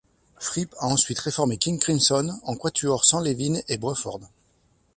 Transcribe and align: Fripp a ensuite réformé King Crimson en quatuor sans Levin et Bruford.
Fripp 0.39 0.73
a 0.79 0.87
ensuite 0.87 1.19
réformé 1.19 1.59
King 1.59 1.77
Crimson 1.77 2.39
en 2.41 2.55
quatuor 2.57 3.05
sans 3.05 3.19
Levin 3.19 3.59
et 3.67 3.77
Bruford. 3.77 4.19